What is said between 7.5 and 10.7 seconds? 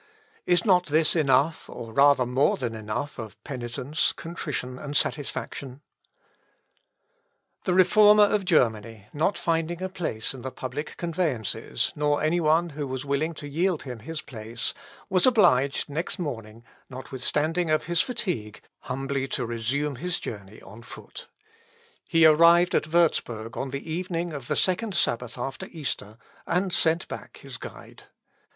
Ibid., p. 105. Ibid., p. 104. Ibid., p. 106. The Reformer of Germany, not finding a place in the